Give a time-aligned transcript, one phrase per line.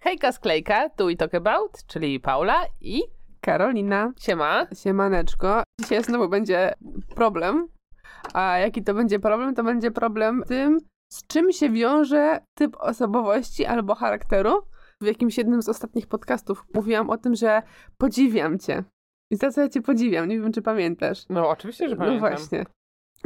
[0.00, 3.02] Hejka Sklejka, tu i talk about, czyli Paula i
[3.40, 4.12] Karolina.
[4.20, 4.66] Siema.
[4.74, 5.62] Siemaneczko.
[5.80, 6.72] Dzisiaj znowu będzie
[7.14, 7.68] problem.
[8.34, 9.54] A jaki to będzie problem?
[9.54, 10.78] To będzie problem tym,
[11.12, 14.62] z czym się wiąże typ osobowości albo charakteru.
[15.02, 17.62] W jakimś jednym z ostatnich podcastów mówiłam o tym, że
[17.98, 18.84] podziwiam cię.
[19.30, 20.28] I za co ja cię podziwiam?
[20.28, 21.24] Nie wiem, czy pamiętasz.
[21.28, 22.30] No oczywiście, że pamiętam.
[22.30, 22.64] No właśnie.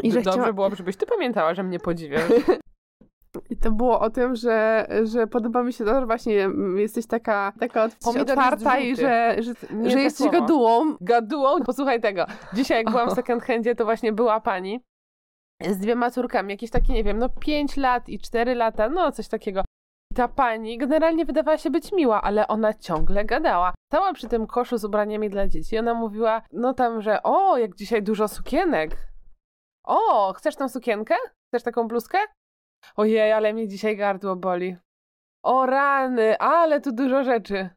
[0.02, 0.52] I że Dobrze chciała...
[0.52, 2.30] byłoby, żebyś ty pamiętała, że mnie podziwiasz.
[3.50, 7.52] I to było o tym, że, że podoba mi się to, że właśnie jesteś taka,
[7.60, 7.88] taka
[8.20, 10.40] otwarta i że, że, Nie że jesteś słowo.
[10.40, 10.96] gadułą.
[11.00, 11.60] Gadułą?
[11.62, 12.26] Posłuchaj tego.
[12.54, 14.84] Dzisiaj jak byłam w second handzie, to właśnie była pani
[15.70, 19.28] z dwiema córkami, jakieś takie, nie wiem, no 5 lat i 4 lata, no coś
[19.28, 19.62] takiego.
[20.14, 23.74] Ta pani generalnie wydawała się być miła, ale ona ciągle gadała.
[23.92, 25.78] Stała przy tym koszu z ubraniami dla dzieci.
[25.78, 28.96] Ona mówiła, no tam, że o, jak dzisiaj dużo sukienek.
[29.84, 31.14] O, chcesz tą sukienkę?
[31.48, 32.18] Chcesz taką bluzkę?
[32.96, 34.76] Ojej, ale mnie dzisiaj gardło boli.
[35.44, 37.68] O rany, ale tu dużo rzeczy.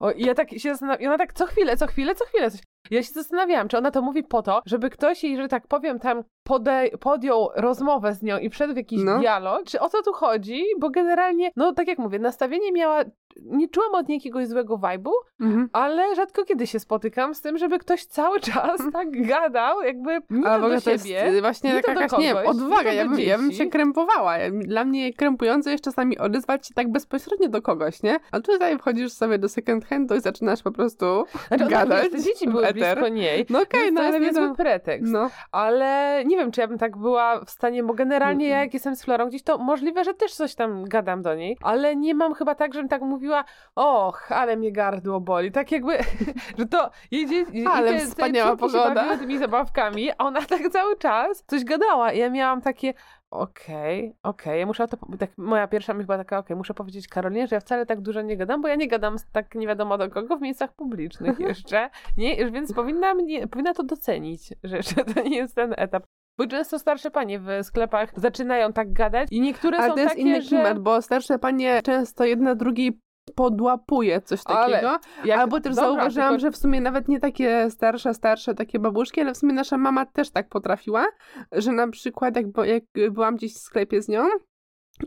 [0.00, 2.60] O, ja tak się zastanawiam, i ona tak co chwilę, co chwilę, co chwilę coś.
[2.90, 5.98] Ja się zastanawiałam, czy ona to mówi po to, żeby ktoś jej, że tak powiem,
[5.98, 9.18] tam podej- podjął rozmowę z nią i wszedł w jakiś No.
[9.18, 13.04] dialog, czy o co tu chodzi, bo generalnie, no tak jak mówię, nastawienie miała,
[13.42, 15.68] nie czułam od niej jakiegoś złego vibe'u, Mhm.
[15.72, 20.48] ale rzadko kiedy się spotykam z tym, żeby ktoś cały czas tak gadał, jakby nie
[20.48, 22.56] Ale to do to jest siebie, y, właśnie nie taka do jakaś, nie wiem, kogoś,
[22.56, 22.92] nie odwaga.
[22.92, 24.34] Ja bym, ja bym się krępowała.
[24.52, 28.16] Dla mnie krępujące jest czasami odezwać się tak bezpośrednio do kogoś, nie?
[28.32, 32.48] A tutaj wchodzisz sobie do second handu i zaczynasz po prostu Znaczy, gadać te dzieci
[32.48, 32.74] były eter.
[32.96, 35.12] blisko niej, No okej, więc no to ale jest niezły pretekst.
[35.12, 38.74] No, Ale nie wiem, czy ja bym tak była w stanie, bo generalnie ja jak
[38.74, 42.14] jestem z Florą gdzieś, to możliwe, że też coś tam gadam do niej, ale nie
[42.14, 43.25] mam chyba tak, żebym tak mówiła,
[43.74, 45.52] och, ale mnie gardło boli.
[45.52, 45.98] Tak jakby,
[46.58, 49.18] że to jedzie, Ale i te, wspaniała pogoda.
[49.18, 52.12] tymi zabawkami, a ona tak cały czas coś gadała.
[52.12, 52.94] I ja miałam takie,
[53.30, 57.46] okej, okej, ja muszę to, tak moja pierwsza myśl była taka, okej, muszę powiedzieć Karolinie,
[57.46, 60.10] że ja wcale tak dużo nie gadam, bo ja nie gadam tak nie wiadomo do
[60.10, 65.36] kogo w miejscach publicznych jeszcze, nie, więc powinna, mnie, powinna to docenić, że to nie
[65.36, 66.04] jest ten etap.
[66.38, 70.10] Bo często starsze panie w sklepach zaczynają tak gadać i niektóre ale są to jest
[70.10, 70.48] takie, inny że...
[70.48, 73.00] klimat, bo starsze panie często jedna drugiej
[73.34, 74.98] podłapuje coś Ale takiego.
[75.24, 78.78] jak- Albo też dobra, zauważyłam, tylko- że w sumie nawet nie takie starsze, starsze, takie
[78.78, 81.06] babuszki, ale w sumie nasza mama też tak potrafiła,
[81.52, 84.24] że na przykład jak, jak byłam gdzieś w sklepie z nią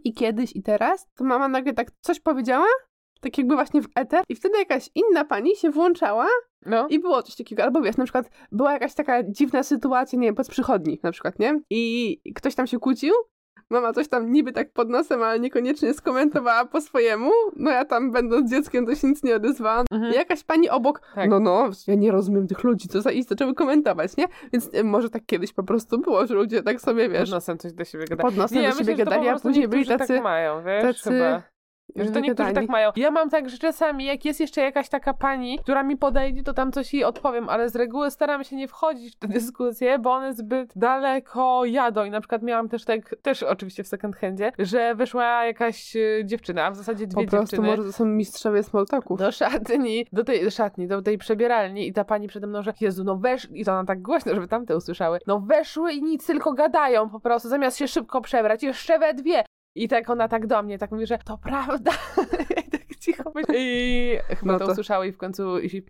[0.04, 2.66] i kiedyś i teraz, to mama nagle tak coś powiedziała,
[3.22, 6.28] tak jakby właśnie w eter i wtedy jakaś inna pani się włączała
[6.66, 6.88] No.
[6.88, 10.36] i było coś takiego, albo wiesz, na przykład była jakaś taka dziwna sytuacja, nie wiem,
[10.36, 11.60] pod przychodni na przykład, nie?
[11.70, 13.14] I ktoś tam się kłócił,
[13.70, 18.12] mama coś tam niby tak pod nosem, ale niekoniecznie skomentowała po swojemu, no ja tam
[18.12, 19.86] będąc dzieckiem to się nic nie odezwałam.
[19.92, 20.14] Mhm.
[20.14, 21.30] Jakaś pani obok, Tak.
[21.30, 24.26] no no, ja nie rozumiem tych ludzi, co za i zaczęły komentować, nie?
[24.54, 27.58] Więc y, może tak kiedyś po prostu było, że ludzie tak sobie, wiesz, Pod nosem
[27.58, 28.30] coś do siebie gadają.
[28.30, 30.84] pod nosem ja do siebie myślę, gadali, a później byli niektórzy tacy, tak mają, wiesz,
[30.98, 31.42] tacy chyba.
[31.96, 32.92] Że to niektórzy tak mają.
[32.96, 36.54] Ja mam tak, że czasami jak jest jeszcze jakaś taka pani, która mi podejdzie, to
[36.54, 40.12] tam coś jej odpowiem, ale z reguły staram się nie wchodzić w te dyskusje, bo
[40.12, 42.06] one zbyt daleko jadą.
[42.06, 46.22] I na przykład miałam też tak, też oczywiście w second handzie, że wyszła jakaś y,
[46.26, 47.68] dziewczyna, a w zasadzie dwie Po prostu dziewczyny.
[47.68, 49.20] może to są mistrzowie smoltaków.
[49.20, 53.04] Do szatni, do tej szatni, do tej przebieralni i ta pani przede mną, że Jezu,
[53.04, 53.48] no wesz...
[53.54, 55.20] I to ona tak głośno, żeby tamte usłyszały.
[55.28, 59.44] No weszły i nic, tylko gadają po prostu, zamiast się szybko przebrać, jeszcze we dwie.
[59.84, 61.92] I tak ona tak do mnie, tak mówi, że to prawda.
[62.68, 63.56] I tak cicho myślę.
[63.58, 65.84] I chyba No to, to- usłyszały i w końcu i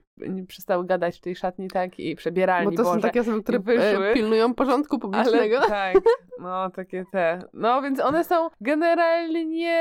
[0.48, 3.02] przestały gadać w tej szatni, tak, i przebieralni, Bo to są Boże.
[3.02, 4.08] takie osoby, które wyszły.
[4.08, 5.58] e, pilnują porządku publicznego.
[5.58, 5.96] Ale tak,
[6.40, 7.44] no takie te.
[7.54, 9.78] No więc one są generalnie,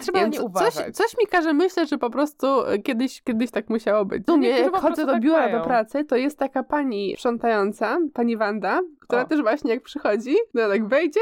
[0.00, 0.74] trzeba Nie nie uważać.
[0.74, 4.22] coś, coś mi każe myśleć, że po prostu e, kiedyś, kiedyś tak musiało być.
[4.26, 8.80] No niektórzy jak chodzę do biura, do pracy, to jest taka pani sprzątająca, pani Wanda,
[9.00, 9.26] która O.
[9.26, 11.20] też właśnie jak przychodzi, to tak wejdzie,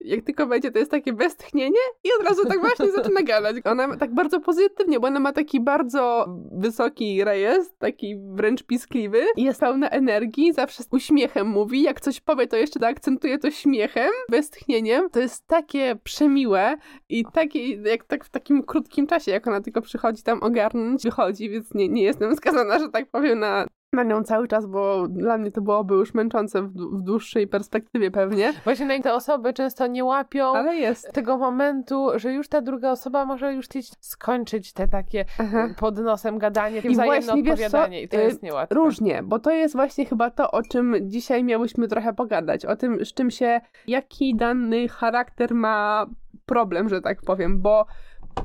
[0.00, 3.56] jak tylko wejdzie, to jest takie westchnienie i od razu tak właśnie zaczyna gadać.
[3.64, 9.22] Ona tak bardzo pozytywnie, bo ona ma taki bardzo wysoki rejestr, taki wręcz piskliwy.
[9.36, 11.82] Jest pełna energii, zawsze z uśmiechem mówi.
[11.82, 15.10] Jak coś powie, to jeszcze akcentuje to śmiechem, westchnieniem.
[15.10, 16.76] To jest takie przemiłe
[17.08, 21.50] i takie, jak tak w takim krótkim czasie, jak ona tylko przychodzi tam ogarnąć, wychodzi,
[21.50, 25.38] więc nie, nie jestem skazana, że tak powiem, na, na nią cały czas, bo dla
[25.38, 28.52] mnie to byłoby już męczące w, w dłuższej perspektywie pewnie.
[28.64, 30.52] Właśnie no te osoby często nie łapią
[31.12, 35.68] tego momentu, że już ta druga osoba może już chcieć skończyć te takie Aha.
[35.78, 38.74] pod nosem gadanie, I wzajemne właśnie, wiesz co, odpowiadanie i to y, jest niełatwe.
[38.74, 42.64] Różnie, bo to jest właśnie chyba to, o czym dzisiaj miałyśmy trochę pogadać.
[42.64, 46.06] O tym, z czym się, jaki dany charakter ma
[46.46, 47.86] problem, że tak powiem, bo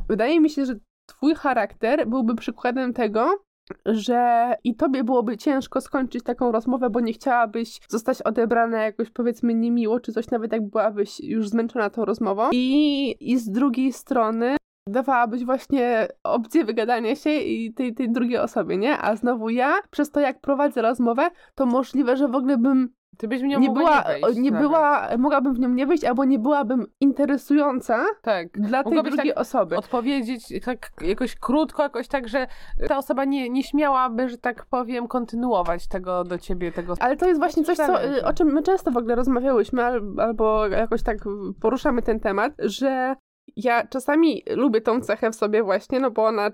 [0.09, 0.75] wydaje mi się, że
[1.05, 3.44] twój charakter byłby przykładem tego,
[3.85, 9.53] że i tobie byłoby ciężko skończyć taką rozmowę, bo nie chciałabyś zostać odebrana jakoś powiedzmy
[9.53, 12.49] niemiło, czy coś nawet jak byłabyś już zmęczona tą rozmową.
[12.51, 14.57] I, i z drugiej strony
[14.89, 18.97] dawałabyś właśnie opcję wygadania się i tej, tej drugiej osobie, nie?
[18.97, 23.27] A znowu ja, przez to jak prowadzę rozmowę, to możliwe, że w ogóle bym Ty
[23.27, 26.25] byś w nią nie była, nie, wejść nie była, mogłabym w nią nie wyjść, albo
[26.25, 28.47] nie byłabym interesująca Tak.
[28.53, 29.77] dla tej Mogłabyś drugiej tak osoby.
[29.77, 32.47] Odpowiedzieć tak jakoś krótko, jakoś tak, że
[32.87, 37.27] ta osoba nie, nie śmiałaby, że tak powiem, kontynuować tego do ciebie, tego Ale to
[37.27, 41.03] jest właśnie coś, co, y, o czym my często w ogóle rozmawiałyśmy, al- albo jakoś
[41.03, 41.17] tak
[41.61, 43.15] poruszamy ten temat, że
[43.55, 46.49] ja czasami lubię tą cechę w sobie właśnie, no bo ona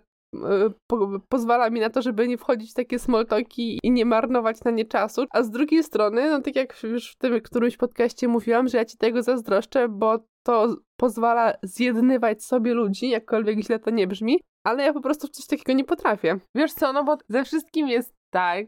[0.87, 4.63] po, pozwala mi na to, żeby nie wchodzić w takie small talki i nie marnować
[4.63, 5.25] na nie czasu.
[5.31, 8.85] A z drugiej strony, no tak jak już w tym którymś podcaście mówiłam, że ja
[8.85, 14.83] ci tego zazdroszczę, bo to pozwala zjednywać sobie ludzi, jakkolwiek źle to nie brzmi, ale
[14.83, 16.39] ja po prostu w coś takiego nie potrafię.
[16.55, 18.65] Wiesz co, no bo ze wszystkim jest tak,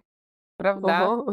[0.59, 1.25] prawda, Oho.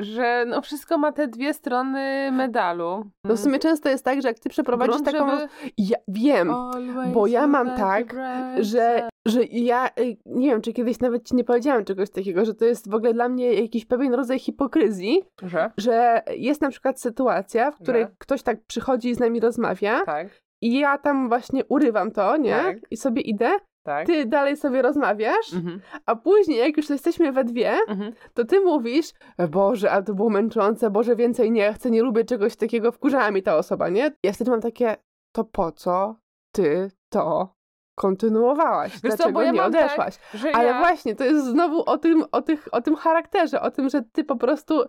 [0.00, 3.04] że no wszystko ma te dwie strony medalu.
[3.24, 5.30] No w sumie często jest tak, że jak ty przeprowadzisz Grunt, taką...
[5.30, 5.48] żeby
[5.78, 8.16] Ja wiem, always bo ja mam tak,
[8.60, 9.08] że.
[9.26, 12.64] Że ja y, nie wiem, czy kiedyś nawet ci nie powiedziałam czegoś takiego, że to
[12.64, 15.70] jest w ogóle dla mnie jakiś pewien rodzaj hipokryzji, Że?
[15.76, 18.10] że jest na przykład sytuacja, w której Że?
[18.18, 22.50] ktoś tak przychodzi i z nami rozmawia Tak, i ja tam właśnie urywam to, nie?
[22.50, 22.76] Tak.
[22.90, 23.50] I sobie idę,
[23.82, 24.06] tak.
[24.06, 28.12] ty dalej sobie rozmawiasz, Mhm, a później jak już jesteśmy we dwie, mhm.
[28.34, 29.06] to ty mówisz,
[29.50, 33.42] Boże, ale to było męczące, Boże, więcej nie chcę, nie lubię czegoś takiego, wkurzała mi
[33.42, 34.12] ta osoba, nie?
[34.22, 34.96] Ja wtedy mam takie,
[35.32, 36.16] to po co
[36.52, 37.54] ty to
[38.00, 38.92] kontynuowałaś?
[38.92, 40.18] Wiesz co, Dlaczego bo ja nie tak, odeszłaś?
[40.34, 40.78] Że Ale ja...
[40.78, 44.24] właśnie, to jest znowu o tym, o, tych, o tym charakterze, o tym, że ty
[44.24, 44.88] po prostu, e,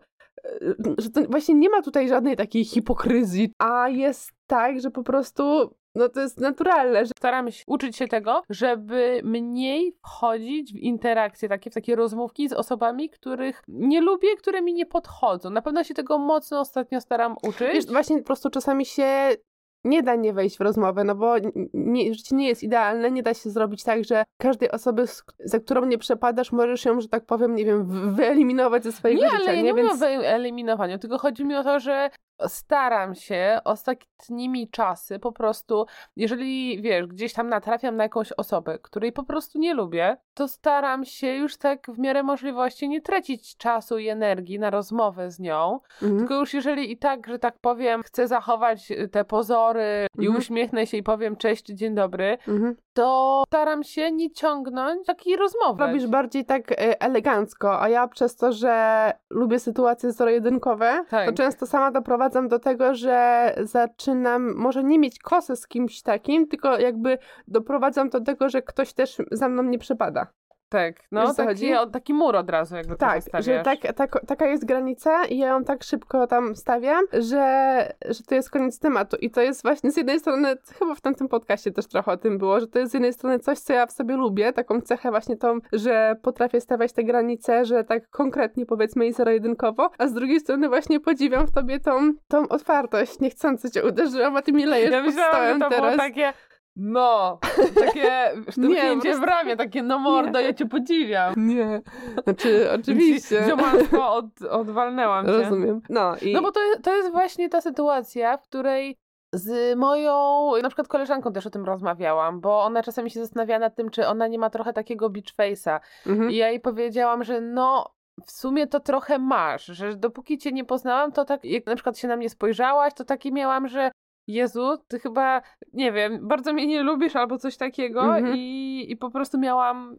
[0.97, 5.75] że to właśnie nie ma tutaj żadnej takiej hipokryzji, a jest tak, że po prostu,
[5.95, 11.49] no to jest naturalne, że Staram się uczyć się tego, żeby mniej wchodzić w interakcje
[11.49, 15.49] takie, w takie rozmówki z osobami, których nie lubię, które mi nie podchodzą.
[15.49, 17.73] Na pewno się tego mocno ostatnio staram uczyć.
[17.73, 19.35] Wiesz, właśnie po prostu czasami się
[19.83, 21.35] nie da nie wejść w rozmowę, no bo
[21.73, 25.05] nie, życie nie jest idealne, nie da się zrobić tak, że każdej osoby,
[25.39, 29.21] za którą nie przepadasz, możesz ją, że tak powiem, nie wiem, wy- wyeliminować ze swojego
[29.21, 29.63] nie, życia, ale nie?
[29.63, 32.09] nie mówię Więc o wyeliminowaniu, tylko chodzi mi o to, że
[32.47, 35.85] staram się ostatnimi czasy po prostu,
[36.15, 41.05] jeżeli wiesz, gdzieś tam natrafiam na jakąś osobę, której po prostu nie lubię, to staram
[41.05, 45.79] się już tak w miarę możliwości nie tracić czasu i energii na rozmowę z nią,
[46.01, 46.19] mhm.
[46.19, 50.37] Tylko już jeżeli i tak, że tak powiem, chcę zachować y, te pozory i Mhm.
[50.37, 52.75] uśmiechnę się i powiem cześć, dzień dobry, Mhm.
[52.93, 55.83] To staram się nie ciągnąć takiej rozmowy.
[55.87, 61.25] robisz bardziej tak e, elegancko, a ja przez to, że lubię sytuacje zero-jedynkowe, Tak.
[61.29, 66.47] to często sama doprowadzam do tego, że zaczynam może nie mieć kosy z kimś takim,
[66.47, 67.17] tylko jakby
[67.47, 70.27] doprowadzam do tego, że ktoś też za mną nie przepada.
[70.71, 71.45] Tak, Wiesz, no chodzi?
[71.45, 75.25] taki, o, taki mur od razu jakby Tak, tak, że tak, tak, taka jest granica
[75.25, 79.17] i ja ją tak szybko tam stawiam, że, że to jest koniec tematu.
[79.17, 82.37] I to jest właśnie z jednej strony, chyba w tamtym podcaście też trochę o tym
[82.37, 85.09] było, że to jest z jednej strony coś, co ja w sobie lubię, taką cechę
[85.09, 90.13] właśnie tą, że potrafię stawiać te granice, że tak konkretnie powiedzmy i zero-jedynkowo, a z
[90.13, 93.19] drugiej strony właśnie podziwiam w tobie tą, tą otwartość.
[93.19, 95.81] Niechcący cię uderzyłam, a ty mi lejesz Ja myślałam, że to teraz.
[95.85, 96.33] było takie
[96.75, 97.39] no,
[97.75, 98.01] takie
[98.35, 101.33] Nie, szturchnięcie po w ramię, takie no mordo, ja cię podziwiam.
[101.49, 101.81] Nie,
[102.23, 103.43] znaczy oczywiście.
[103.47, 105.31] Ziomalstwo od, odwalnęłam cię.
[105.31, 105.81] Rozumiem.
[105.89, 106.33] No, i...
[106.33, 108.97] No bo to, to jest właśnie ta sytuacja, w której
[109.33, 113.75] z moją, na przykład koleżanką też o tym rozmawiałam, bo ona czasami się zastanawia nad
[113.75, 115.79] tym, czy ona nie ma trochę takiego beach face'a.
[116.07, 116.31] Mhm.
[116.31, 117.93] I ja jej powiedziałam, że no
[118.25, 121.97] w sumie to trochę masz, że dopóki cię nie poznałam, to tak jak na przykład
[121.97, 123.91] się na mnie spojrzałaś, to taki miałam, że
[124.27, 125.41] Jezu, ty chyba,
[125.73, 128.35] nie wiem, bardzo mnie nie lubisz albo coś takiego Mhm.
[128.37, 129.97] i, i po prostu miałam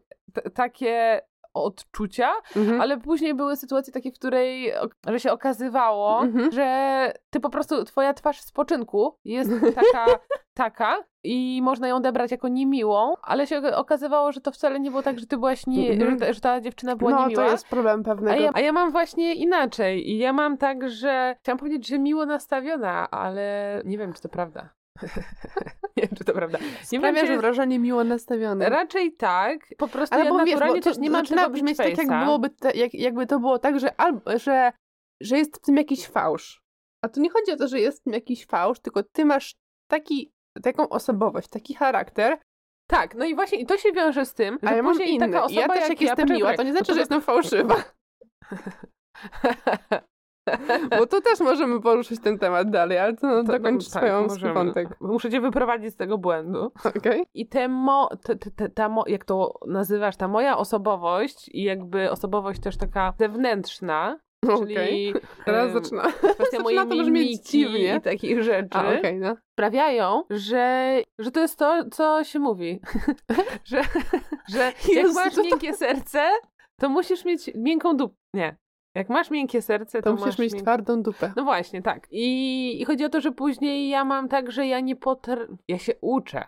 [0.54, 1.20] takie
[1.54, 2.80] odczucia, Mhm.
[2.80, 4.72] ale później były sytuacje takie, w której
[5.06, 6.52] że się okazywało, Mhm.
[6.52, 10.06] że ty po prostu, twoja twarz w spoczynku jest taka,
[10.54, 15.02] taka i można ją odebrać jako niemiłą, ale się okazywało, że to wcale nie było
[15.02, 17.44] tak, że ty byłaś nie, że, ta, że ta dziewczyna była No, niemiła.
[17.44, 18.42] to jest problem A pewnego.
[18.42, 20.10] ja, a ja mam właśnie inaczej.
[20.10, 24.28] I ja mam tak, że chciałam powiedzieć, że miło nastawiona, ale nie wiem, czy to
[24.28, 24.68] prawda.
[25.96, 26.58] nie wiem, czy to prawda.
[26.58, 27.42] Nie wiem, Sprawia, czy że jest...
[27.42, 28.68] wrażenie miło nastawione.
[28.68, 29.58] Raczej tak.
[29.78, 31.98] Po prostu Ale ja bo wiesz, naturalnie bo to też nie zaczyna tego brzmieć tak,
[31.98, 34.72] jak byłoby, te, jak, jakby to było tak, że, albo, że,
[35.22, 36.62] że jest w tym jakiś fałsz.
[37.04, 39.54] A tu nie chodzi o to, że jest w tym jakiś fałsz, tylko ty masz
[39.90, 40.32] taki,
[40.62, 42.38] taką osobowość, taki charakter,
[42.90, 45.18] Tak, no i właśnie i to się wiąże z tym, że a ja mam później
[45.18, 47.00] taka osoba ja też jak jak ja, jestem poczekaj, miła, to nie znaczy, to że
[47.00, 47.82] jestem fałszywa.
[50.98, 54.54] Bo tu też możemy poruszyć ten temat dalej, ale to, To- dokończ tak, swoją możemy.
[54.54, 54.88] wątek.
[55.00, 56.72] Muszę cię wyprowadzić z tego błędu.
[56.84, 57.24] Okej?
[57.34, 62.10] I te mo, te, te, ta mo, jak to nazywasz, ta moja osobowość i jakby
[62.10, 64.18] osobowość też taka zewnętrzna,
[64.58, 65.14] czyli Okej.
[65.44, 66.02] Teraz zaczyna.
[66.02, 67.96] kwestia zaczyna mojej to mimiki dziwnie.
[67.96, 69.36] i takich rzeczy A, okej, no.
[69.52, 72.80] sprawiają, że, że to jest to, co się mówi.
[73.64, 73.82] że
[74.48, 76.28] że jak Jezu, masz to- miękkie serce,
[76.80, 78.14] to musisz mieć miękką dupę.
[78.34, 78.56] Nie.
[78.94, 81.32] Jak masz miękkie serce, to, To musisz mieć mięk- twardą dupę.
[81.36, 82.06] No właśnie, tak.
[82.10, 85.48] I, I chodzi o to, że później ja mam tak, że ja nie potr...
[85.68, 86.44] Ja się uczę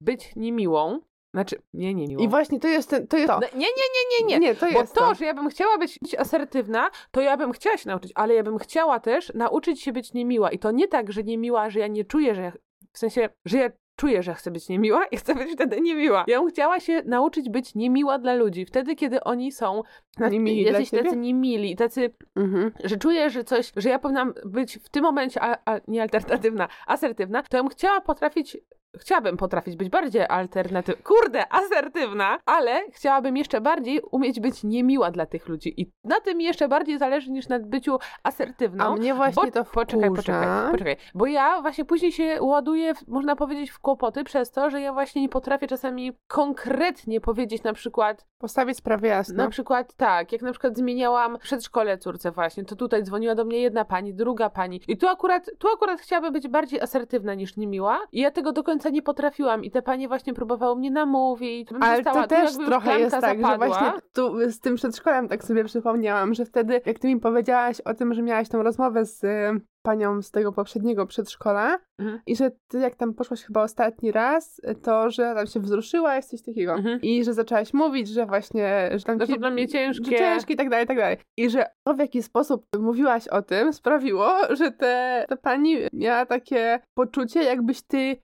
[0.00, 1.00] być niemiłą.
[1.34, 2.22] Znaczy, nie niemiłą.
[2.22, 3.40] I właśnie to jest ten, to jest to.
[3.40, 4.46] No, nie, nie, nie, nie, nie.
[4.46, 5.14] Nie, to Bo jest to, to.
[5.14, 8.58] że ja bym chciała być asertywna, to ja bym chciała się nauczyć, ale ja bym
[8.58, 10.50] chciała też nauczyć się być niemiła.
[10.50, 12.52] I to nie tak, że niemiła, że ja nie czuję, że ja,
[12.92, 13.70] w sensie, że ja
[14.00, 16.24] czuję, że chcę być niemiła i chcę być wtedy niemiła.
[16.26, 19.82] Ja bym chciała się nauczyć być niemiła dla ludzi, wtedy, kiedy oni są
[20.30, 22.72] Niemili jacyś tacy niemili, tacy Mhm.
[22.84, 26.68] że czuję, że coś, że ja powinnam być w tym momencie a, a, nie alternatywna,
[26.86, 28.56] asertywna, to ja bym chciała potrafić,
[28.98, 35.26] chciałabym potrafić być bardziej alternatywna, kurde, asertywna, ale chciałabym jeszcze bardziej umieć być niemiła dla
[35.26, 38.84] tych ludzi i na tym jeszcze bardziej zależy niż na byciu asertywną.
[38.84, 40.22] A mnie właśnie bo, to poczekaj, wkurza.
[40.22, 44.80] poczekaj, poczekaj, bo ja właśnie później się ładuję, można powiedzieć, w kłopoty przez to, że
[44.80, 49.44] ja właśnie nie potrafię czasami konkretnie powiedzieć na przykład, Postawić sprawę jasno.
[49.44, 53.58] na przykład tak, jak na przykład zmieniałam przedszkole córce właśnie, to tutaj dzwoniła do mnie
[53.60, 58.00] jedna pani, druga pani i tu akurat, tu akurat chciałabym być bardziej asertywna niż niemiła
[58.12, 61.68] i ja tego do końca nie potrafiłam i te panie właśnie próbowały mnie namówić.
[61.80, 63.66] Ale to też trochę jest tak, że zapadła.
[63.68, 67.94] właśnie tu z tym przedszkolem tak sobie przypomniałam, że wtedy, jak ty mi powiedziałaś o
[67.94, 72.20] tym, że miałaś tą rozmowę z y, panią z tego poprzedniego przedszkola Mhm.
[72.26, 76.42] i że ty jak tam poszłaś chyba ostatni raz, to że tam się wzruszyłaś, coś
[76.42, 76.72] takiego.
[76.74, 77.00] Mhm.
[77.02, 80.04] I że zaczęłaś mówić, że właśnie, że tam to dla mnie ciężkie.
[80.04, 81.16] że ciężkie i tak dalej, i tak dalej.
[81.36, 86.26] I że to w jaki sposób mówiłaś o tym sprawiło, że te, ta pani miała
[86.26, 88.16] takie poczucie, jakbyś ty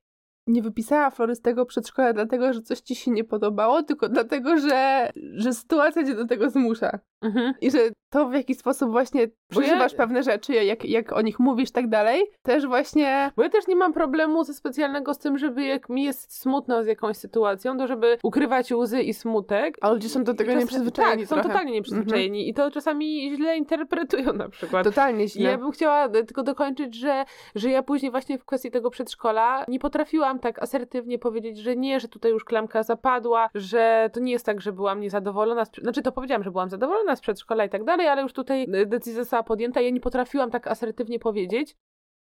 [0.47, 5.55] nie wypisała florystego przedszkola dlatego, że coś ci się nie podobało, tylko dlatego, że, że
[5.55, 6.99] sytuacja cię do tego zmusza.
[7.23, 7.55] Mhm.
[7.61, 7.79] I że
[8.17, 11.89] to w jaki sposób właśnie Bo ja- pewne rzeczy, jak, jak o nich mówisz tak
[11.89, 15.89] dalej, też właśnie Bo ja też nie mam problemu ze specjalnego z tym, żeby jak
[15.89, 19.79] mi jest smutno z jakąś sytuacją, to żeby ukrywać łzy i smutek.
[19.81, 21.41] A ludzie są do tego czas- nieprzyzwyczajeni Tak, są trochę.
[21.41, 21.53] Mhm.
[21.53, 24.85] totalnie nieprzyzwyczajeni i to czasami źle interpretują na przykład.
[24.85, 25.51] totalnie I źle.
[25.51, 29.79] ja bym chciała tylko dokończyć, że, że ja później właśnie w kwestii tego przedszkola nie
[29.79, 34.47] potrafiłam tak asertywnie powiedzieć, że nie, że tutaj już klamka zapadła, że to nie jest
[34.47, 35.65] tak, że byłam niezadowolona.
[35.65, 38.67] Z, znaczy to powiedziałam, że byłam zadowolona z przedszkola i tak dalej, ale już tutaj
[38.73, 39.81] e, decyzja została podjęta.
[39.81, 41.77] Ja nie potrafiłam tak asertywnie powiedzieć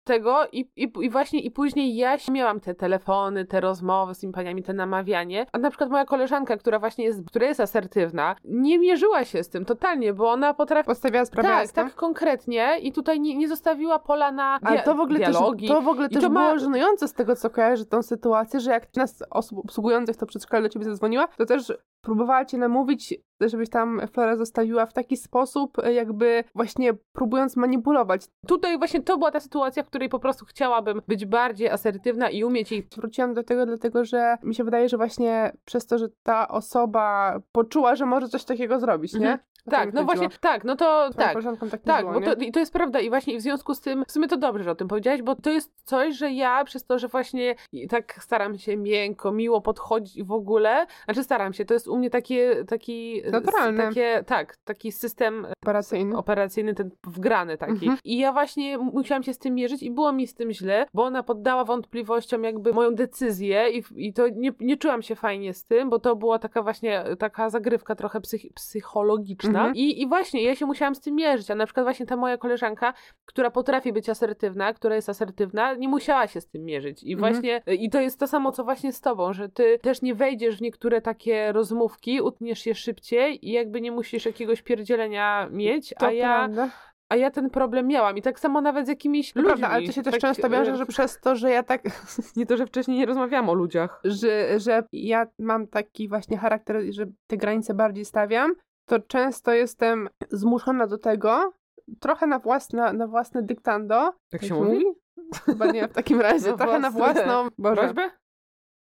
[0.03, 4.33] tego i, i, i właśnie i później ja miałam te telefony, te rozmowy z tymi
[4.33, 8.79] paniami, te namawianie, a na przykład moja koleżanka, która właśnie jest, która jest asertywna, nie
[8.79, 11.83] mierzyła się z tym totalnie, bo ona potrafi Postawiała sprawę tak, jasno.
[11.83, 15.67] tak konkretnie i tutaj nie, nie zostawiła pola na Ale dia- to w ogóle dialogi.
[15.67, 18.59] też, to w ogóle też to ma- było żenujące z tego, co kojarzy tą sytuację,
[18.59, 23.15] że jak nas osób obsługujących to przedszkole do ciebie zadzwoniła, to też próbowała cię namówić,
[23.41, 28.27] żebyś tam Florę zostawiła w taki sposób, e, jakby właśnie próbując manipulować.
[28.47, 32.43] Tutaj właśnie to była ta sytuacja, w której po prostu chciałabym być bardziej asertywna i
[32.43, 36.07] umieć jej Wróciłam do tego, dlatego że mi się wydaje, że właśnie przez to, że
[36.23, 39.19] ta osoba poczuła, że może coś takiego zrobić, nie?
[39.19, 39.39] Mhm.
[39.69, 41.43] Tak, no właśnie, tak, no to tak.
[41.71, 44.03] tak Tak, było, bo to, i to jest prawda i właśnie w związku z tym,
[44.07, 46.85] w sumie to dobrze, że o tym powiedziałeś, bo to jest coś, że ja przez
[46.85, 47.55] to, że właśnie
[47.89, 52.09] tak staram się miękko, miło podchodzić w ogóle, znaczy staram się, to jest u mnie
[52.09, 53.21] takie, taki...
[53.31, 53.87] Naturalne.
[53.87, 56.17] Takie, tak, taki system Operacyjny.
[56.17, 57.71] operacyjny, ten wgrany taki.
[57.71, 57.97] Mhm.
[58.03, 61.03] I ja właśnie musiałam się z tym mierzyć i było mi z tym źle, bo
[61.03, 65.65] ona poddała wątpliwościom jakby moją decyzję i, i to nie, nie czułam się fajnie z
[65.65, 69.75] tym, bo to była taka właśnie taka zagrywka trochę psych, psychologiczna Mhm.
[69.75, 72.37] I, i właśnie ja się musiałam z tym mierzyć, a na przykład właśnie ta moja
[72.37, 72.93] koleżanka,
[73.25, 77.33] która potrafi być asertywna, która jest asertywna, nie musiała się z tym mierzyć i Mhm.
[77.33, 80.57] właśnie i to jest to samo, co właśnie z tobą, że ty też nie wejdziesz
[80.57, 86.07] w niektóre takie rozmówki, utniesz się szybciej i jakby nie musisz jakiegoś pierdzielenia mieć, To
[86.07, 86.69] a ja, prawda.
[87.09, 89.57] a ja ten problem miałam i tak samo nawet z jakimiś To ludźmi.
[89.59, 91.81] prawda, ale to się też tak, często wiąże, e, że przez to, że ja tak
[92.37, 94.01] Nie to, że wcześniej nie rozmawiałam o ludziach.
[94.03, 98.53] że, że ja mam taki właśnie charakter, że te granice bardziej stawiam,
[98.85, 101.53] to często jestem zmuszona do tego,
[101.99, 104.13] trochę na własne, na własne dyktando.
[104.31, 104.85] Tak się mówi?
[105.45, 107.47] Chyba nie w takim razie, Na trochę na własne- własną...
[107.57, 108.09] Boże, Prośbę?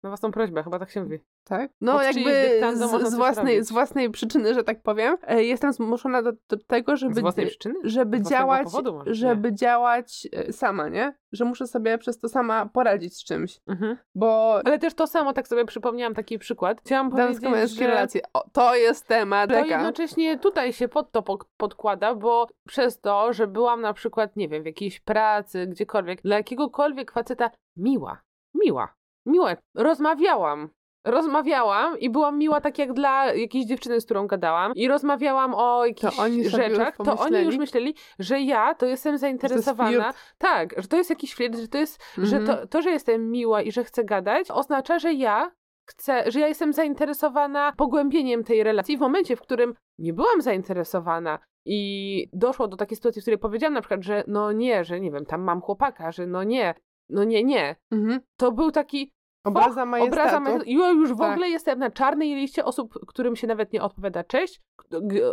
[0.07, 1.19] Na własną prośbę, chyba tak się mówi.
[1.45, 1.71] tak?
[1.81, 6.23] No Pod jakby z, z, własnej, z własnej przyczyny, że tak powiem, e, jestem zmuszona
[6.23, 7.15] do, do tego, żeby...
[7.15, 7.75] Z własnej przyczyny?
[7.85, 9.15] żeby Z działać, powodu może, nie?
[9.15, 11.15] żeby działać e, sama, nie?
[11.33, 13.97] Że muszę sobie przez to sama poradzić z czymś, Mhm.
[14.15, 16.81] bo Ale też to samo, tak sobie przypomniałam taki przykład.
[16.81, 21.23] Chciałam damsko-męskie że relacje, o, to jest temat to jednocześnie tutaj się pod to
[21.57, 26.37] podkłada, bo przez to, że byłam na przykład, nie wiem, w jakiejś pracy, gdziekolwiek, dla
[26.37, 28.21] jakiegokolwiek faceta miła,
[28.55, 28.95] miła,
[29.27, 30.69] miła, rozmawiałam
[31.07, 35.87] rozmawiałam i byłam miła tak jak dla jakiejś dziewczyny, z którą gadałam i rozmawiałam o
[35.87, 39.91] jakichś To oni rzeczach, to oni już myśleli, że ja to jestem zainteresowana.
[39.91, 40.17] flirt.
[40.39, 42.59] tak, że to jest jakiś flirt, że to jest, że Mhm.
[42.59, 45.53] to, to, że jestem miła i że chcę gadać, oznacza, że ja
[45.91, 51.39] chcę, że ja jestem zainteresowana pogłębieniem tej relacji w momencie, w którym nie byłam zainteresowana
[51.67, 55.11] i doszło do takiej sytuacji, w której powiedziałam na przykład, że no nie, że nie
[55.11, 56.75] wiem, tam mam chłopaka, że no nie,
[57.09, 57.77] no nie, nie.
[57.93, 58.21] Mhm.
[58.37, 59.13] To był taki
[59.49, 60.21] Obraza majestatu.
[60.21, 60.71] Obraza majestatu.
[60.71, 61.33] Ja już w Tak.
[61.33, 64.61] ogóle jestem na czarnej liście osób, którym się nawet nie odpowiada cześć,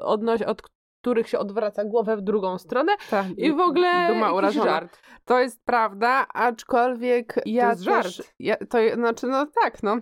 [0.02, 0.62] odnoś, od
[1.02, 3.26] których się odwraca głowę w drugą stronę Tak.
[3.38, 4.72] i w ogóle Duma urażona.
[4.72, 5.00] żart.
[5.26, 8.16] To jest prawda, aczkolwiek ja jest też...
[8.16, 8.34] żart.
[8.40, 9.98] Ja, to znaczy, no tak, no.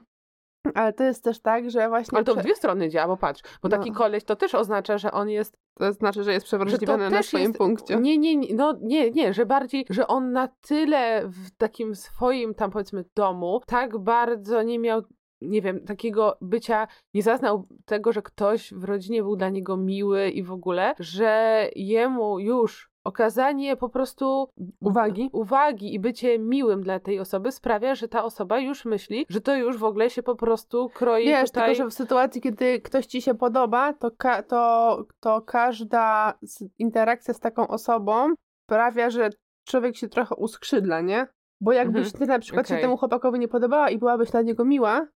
[0.75, 2.17] Ale to jest też tak, że właśnie...
[2.17, 3.77] Ale to w dwie strony działa, bo patrz, bo No.
[3.77, 7.43] taki koleś to też oznacza, że on jest To znaczy, że jest przewrażliwiony na swoim
[7.43, 7.95] jest, punkcie.
[7.95, 12.53] Nie, nie, nie, no nie, nie, że bardziej, że on na tyle w takim swoim
[12.53, 15.01] tam powiedzmy domu tak bardzo nie miał,
[15.41, 20.29] nie wiem, takiego bycia, nie zaznał tego, że ktoś w rodzinie był dla niego miły
[20.29, 25.29] i w ogóle, że jemu już okazanie po prostu Uwagi.
[25.33, 29.55] uwagi i bycie miłym dla tej osoby sprawia, że ta osoba już myśli, że to
[29.55, 31.63] już w ogóle się po prostu kroi Wiesz, tutaj...
[31.69, 36.33] tylko że w sytuacji, kiedy ktoś ci się podoba, to, ka- to, to każda
[36.79, 38.33] interakcja z taką osobą
[38.65, 39.29] sprawia, że
[39.67, 41.27] człowiek się trochę uskrzydla, nie?
[41.61, 42.19] Bo jakbyś Mhm.
[42.19, 42.77] ty na przykład Okej.
[42.77, 45.07] się temu chłopakowi nie podobała i byłabyś dla niego miła,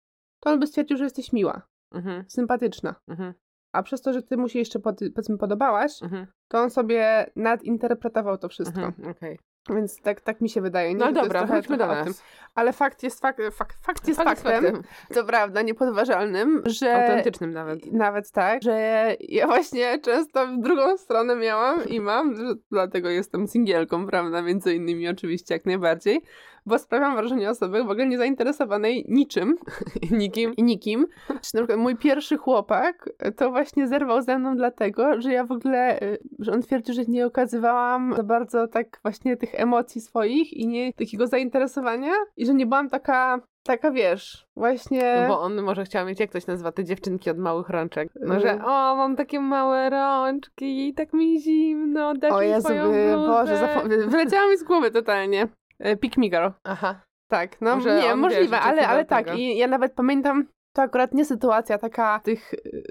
[0.40, 1.62] to on by stwierdził, że jesteś miła,
[1.94, 2.94] Mhm, sympatyczna.
[3.08, 3.34] mhm,
[3.74, 7.30] A przez to, że ty mu się jeszcze pod, powiedzmy podobałaś, mhm, to on sobie
[7.36, 8.80] nadinterpretował to wszystko.
[8.80, 9.38] mhm, okej.
[9.70, 10.88] Więc tak, tak mi się wydaje.
[10.88, 10.96] Nie?
[10.96, 12.22] No Że dobra, wróćmy do nas.
[12.54, 14.82] Ale fakt jest, fakt, fakt, fakt jest Fakt jest faktem, faktem.
[15.14, 17.02] to prawda, niepodważalnym, że...
[17.02, 17.92] Autentycznym nawet.
[17.92, 22.34] Nawet tak, że ja właśnie często w drugą stronę miałam i mam,
[22.70, 26.22] dlatego jestem singielką, prawda, między innymi oczywiście jak najbardziej,
[26.66, 29.56] bo sprawiam wrażenie osoby w ogóle niezainteresowanej niczym
[30.10, 30.54] Nikim.
[30.56, 31.06] i nikim.
[31.26, 35.52] Czy na przykład mój pierwszy chłopak to właśnie zerwał ze mną dlatego, że ja w
[35.52, 40.52] ogóle, y, że on twierdzi, że nie okazywałam za bardzo tak właśnie tych emocji swoich
[40.52, 45.16] i nie takiego zainteresowania i że nie byłam taka, taka wiesz, właśnie...
[45.22, 48.08] No bo on może chciał mieć, jak ktoś nazywa te dziewczynki od małych rączek.
[48.20, 48.70] No, że Mhm.
[48.70, 53.16] o, mam takie małe rączki i tak mi zimno, dasz O mi Jezu, swoją bluzę.
[53.26, 55.48] Boże, zapo- wyleciało mi z głowy totalnie.
[55.78, 56.48] E, Pick me girl.
[56.64, 57.00] Aha.
[57.30, 59.24] Tak, no Może nie, możliwe, wiesz, ale, ale tak.
[59.26, 59.38] tego.
[59.38, 62.82] I ja nawet pamiętam, to akurat nie sytuacja taka tych y,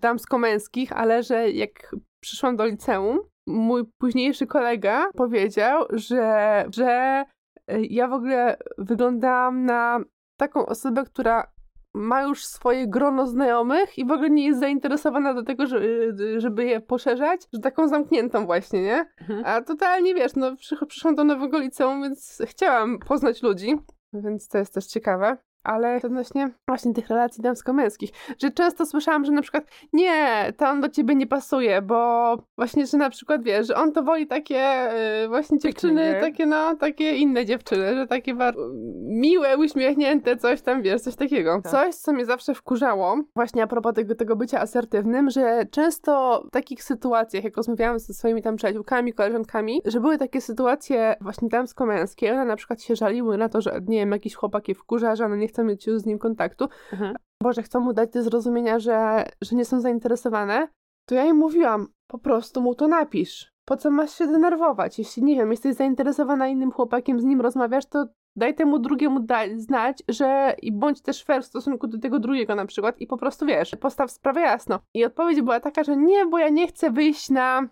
[0.00, 1.94] damsko-męskich, ale że jak
[2.26, 7.24] przyszłam do liceum, mój późniejszy kolega powiedział, że, że
[7.72, 10.00] y, ja w ogóle wyglądałam na
[10.36, 11.52] taką osobę, która
[11.94, 16.64] ma już swoje grono znajomych i w ogóle nie jest zainteresowana do tego, żeby, żeby
[16.64, 19.06] je poszerzać, że taką zamkniętą właśnie, nie?
[19.20, 19.42] Mhm.
[19.46, 23.76] A totalnie wiesz, no przy- przyszłam do nowego liceum, więc chciałam poznać ludzi,
[24.12, 25.36] więc to jest też ciekawe.
[25.66, 30.80] Ale odnośnie właśnie tych relacji damsko-męskich, że często słyszałam, że na przykład nie, to on
[30.80, 34.88] do ciebie nie pasuje, bo właśnie, że na przykład wiesz, że on to woli takie
[35.24, 38.70] y, właśnie dziewczyny, takie no, takie inne dziewczyny, że takie bardzo
[39.02, 41.60] miłe, uśmiechnięte, coś tam, wiesz, coś takiego.
[41.62, 41.72] Tak.
[41.72, 46.50] Coś, co mnie zawsze wkurzało, właśnie a propos tego, tego bycia asertywnym, że często w
[46.50, 52.32] takich sytuacjach, jak rozmawiałam ze swoimi tam przyjaciółkami, koleżankami, że były takie sytuacje właśnie damsko-męskie,
[52.32, 55.24] one na przykład się żaliły na to, że nie wiem, jakiś chłopak je wkurza, że
[55.24, 57.16] one nie chcą mieć już z nim kontaktu, Mhm.
[57.42, 60.68] bo że chcą mu dać do zrozumienia, że, że nie są zainteresowane,
[61.08, 63.50] to ja im mówiłam, po prostu mu to napisz.
[63.68, 64.98] Po co masz się denerwować?
[64.98, 69.56] Jeśli, nie wiem, jesteś zainteresowana innym chłopakiem, z nim rozmawiasz, to daj temu drugiemu da-
[69.56, 73.16] znać, że i bądź też fair w stosunku do tego drugiego na przykład i po
[73.16, 74.78] prostu wiesz, postaw sprawę jasno.
[74.94, 77.68] I odpowiedź była taka, że nie, bo ja nie chcę wyjść na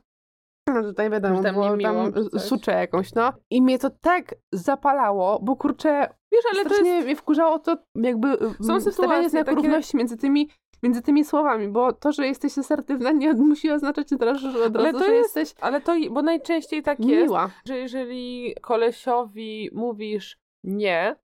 [0.67, 2.43] no tutaj wiadomo, tam było niemiło, tam coś.
[2.43, 3.33] suczę jakąś, no.
[3.51, 6.83] I mnie to tak zapalało, bo kurczę, Wiesz, ale to jest...
[6.83, 10.51] mnie wkurzało to jakby Są Są stawianie znaku takie- równości między tymi,
[10.83, 14.77] między tymi słowami, bo to, że jesteś asertywna nie musi oznaczać od razu, że, od
[14.77, 17.51] Ale razu, to że jest- jesteś Ale to, bo najczęściej tak jest, miła.
[17.67, 21.17] że jeżeli kolesiowi mówisz nie,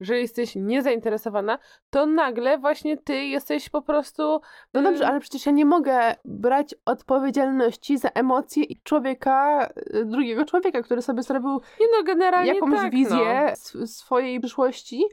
[0.00, 1.58] że jesteś niezainteresowana,
[1.90, 4.40] to nagle właśnie ty jesteś po prostu...
[4.74, 10.44] No y, dobrze, ale przecież ja nie mogę brać odpowiedzialności za emocje człowieka, y, drugiego
[10.44, 13.52] człowieka, który sobie zrobił Nie no, generalnie jakąś tak, wizję No.
[13.52, 15.04] sw- swojej przyszłości,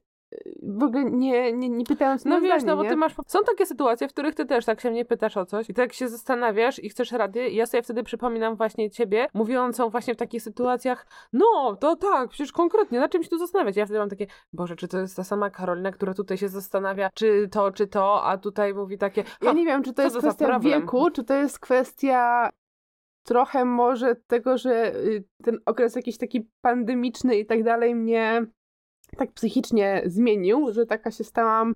[0.63, 2.89] w ogóle nie, nie, nie pytając No wiesz, zdanie, no bo nie?
[2.89, 3.15] ty masz.
[3.27, 5.93] Są takie sytuacje, w których ty też tak się mnie pytasz o coś i tak
[5.93, 7.47] się zastanawiasz i chcesz rady.
[7.49, 12.29] I ja sobie wtedy przypominam właśnie ciebie, mówiącą właśnie w takich sytuacjach, no to tak,
[12.29, 13.75] przecież konkretnie, na czym się tu zastanawiać?
[13.77, 17.09] Ja wtedy mam takie, Boże, czy to jest ta sama Karolina, która tutaj się zastanawia,
[17.13, 19.23] czy to, czy to, a tutaj mówi takie.
[19.41, 22.49] Ja "Ha, nie wiem, czy to jest to kwestia wieku, czy to jest kwestia
[23.23, 28.45] trochę może tego, że y, ten okres jakiś taki pandemiczny i tak dalej mnie
[29.17, 31.73] tak psychicznie zmienił, że taka się stałam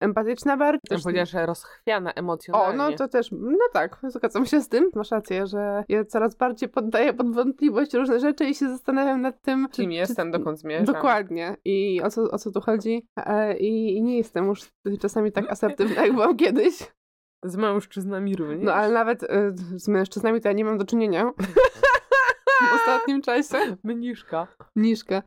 [0.00, 0.80] empatyczna bardziej.
[0.90, 2.76] Ja powiedziała, że rozchwiana o, emocjonalnie.
[2.78, 4.90] no to też, no tak, zgadzam się z tym.
[4.94, 9.42] Masz rację, że ja coraz bardziej poddaję pod wątpliwość różne rzeczy i się zastanawiam nad
[9.42, 10.94] tym, czy, Kim czy- jestem, dokąd zmierzam.
[10.94, 11.56] Dokładnie.
[11.64, 13.06] I o co, o co tu chodzi?
[13.16, 16.92] E, i, I nie jestem już czasami tak asertywna, jak byłam kiedyś.
[17.44, 18.66] Z mężczyznami również.
[18.66, 21.30] No ale nawet e, z mężczyznami to ja nie mam do czynienia.
[22.70, 23.76] w ostatnim czasie.
[23.84, 24.46] Mniszka.
[24.76, 25.22] Mniszkę.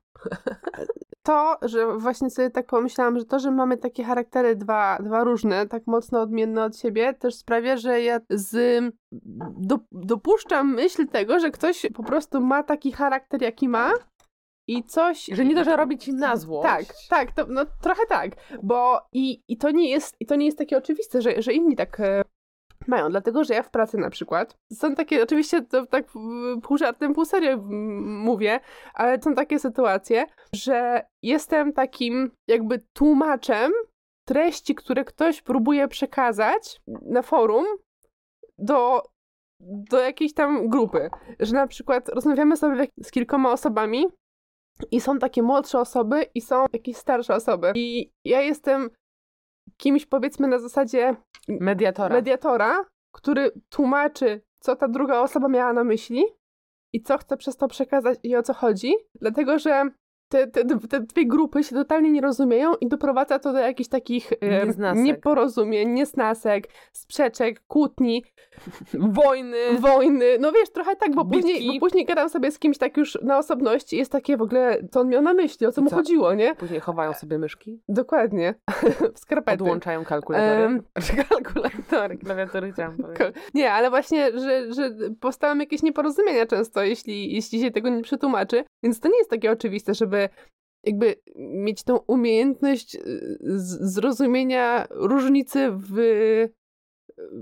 [1.25, 5.67] To, że właśnie sobie tak pomyślałam, że to, że mamy takie charaktery dwa, dwa różne,
[5.67, 8.83] tak mocno odmienne od siebie, też sprawia, że ja z,
[9.57, 13.91] do, dopuszczam myśl tego, że ktoś po prostu ma taki charakter, jaki ma
[14.67, 15.25] i coś...
[15.25, 16.67] Że nie to, że robi ci na złość.
[16.69, 18.31] Tak, tak, to, no trochę tak,
[18.63, 21.75] bo i, i, to, nie jest, i to nie jest takie oczywiste, że, że inni
[21.75, 22.21] tak e,
[22.87, 26.05] mają, dlatego że ja w pracy na przykład, są takie, oczywiście to tak
[26.63, 27.57] pół żartem, pół serio
[28.05, 28.59] mówię,
[28.93, 33.71] ale są takie sytuacje, że jestem takim jakby tłumaczem
[34.27, 37.65] treści, które ktoś próbuje przekazać na forum
[38.57, 39.03] do,
[39.59, 44.05] do jakiejś tam grupy, że na przykład rozmawiamy sobie z kilkoma osobami
[44.91, 47.71] i są takie młodsze osoby i są jakieś starsze osoby.
[47.75, 48.89] I ja jestem
[49.77, 51.15] kimś powiedzmy na zasadzie
[51.47, 52.15] Mediatora.
[52.15, 56.23] mediatora, który tłumaczy, co ta druga osoba miała na myśli
[56.93, 59.89] i co chce przez to przekazać i o co chodzi, dlatego że
[60.47, 64.31] te, te, te dwie grupy się totalnie nie rozumieją i doprowadza to do jakichś takich
[64.65, 65.03] Niesnasek.
[65.03, 68.23] nieporozumień, niesnasek, sprzeczek, kłótni,
[68.93, 69.57] Wojny.
[69.79, 70.25] wojny.
[70.39, 71.41] No wiesz, trochę tak, bo Bitki.
[71.41, 74.41] później, bo później gadam sobie z kimś tak już na osobności i jest takie w
[74.41, 75.95] ogóle, co on miał na myśli, o co mu Co?
[75.95, 76.55] chodziło, nie?
[76.55, 77.81] Później chowają sobie myszki.
[77.89, 78.53] Dokładnie.
[79.15, 79.63] w skarpety.
[79.63, 80.63] Odłączają kalkulatory.
[80.63, 80.83] Em.
[81.29, 83.35] kalkulatory, klawiatury chciałam powiedzieć.
[83.53, 88.63] Nie, ale właśnie, że, że powstają jakieś nieporozumienia często, jeśli, jeśli się tego nie przetłumaczy.
[88.83, 90.24] Więc to nie jest takie oczywiste, żeby
[90.83, 92.99] jakby mieć tą umiejętność y,
[93.81, 95.93] zrozumienia różnicy w,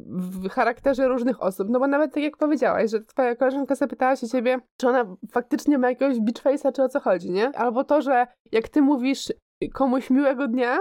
[0.09, 1.67] w charakterze różnych osób.
[1.69, 5.77] No bo nawet tak jak powiedziałaś, że twoja koleżanka zapytała się ciebie, czy ona faktycznie
[5.77, 7.49] ma jakiegoś beach face'a, czy o co chodzi, nie?
[7.57, 9.33] Albo to, że jak ty mówisz
[9.73, 10.79] komuś miłego dnia,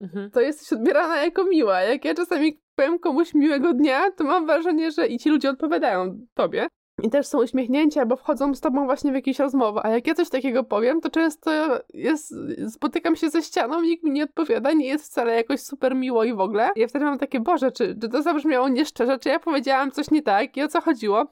[0.00, 0.30] Mhm.
[0.30, 1.80] to jesteś odbierana jako miła.
[1.80, 6.26] Jak ja czasami powiem komuś miłego dnia, to mam wrażenie, że i ci ludzie odpowiadają
[6.34, 6.66] tobie.
[7.02, 9.80] I też są uśmiechnięci albo wchodzą z tobą właśnie w jakieś rozmowy.
[9.82, 11.50] A jak ja coś takiego powiem, to często
[11.94, 12.34] jest,
[12.68, 16.34] spotykam się ze ścianą, nikt mi nie odpowiada, nie jest wcale jakoś super miło i
[16.34, 16.70] w ogóle.
[16.76, 20.22] Ja wtedy mam takie, Boże, czy, czy to zabrzmiało nieszczerze, czy ja powiedziałam coś nie
[20.22, 21.26] tak i o co chodziło?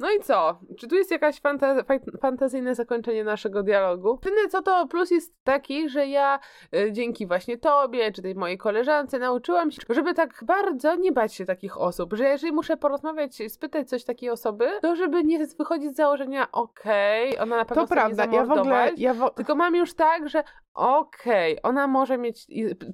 [0.00, 0.58] No i co?
[0.78, 1.84] Czy tu jest jakaś fanta-
[2.20, 4.18] fantazyjne zakończenie naszego dialogu?
[4.24, 6.40] Jedyne co to plus jest taki, że ja
[6.74, 11.34] e, dzięki właśnie tobie, czy tej mojej koleżance nauczyłam się, żeby tak bardzo nie bać
[11.34, 15.92] się takich osób, że jeżeli muszę porozmawiać, spytać coś takiej osoby, to żeby nie wychodzić
[15.92, 18.90] z założenia okej, ona na pewno To prawda, ja w ogóle...
[18.96, 19.30] Ja w...
[19.34, 22.46] Tylko mam już tak, że okej, ona może mieć,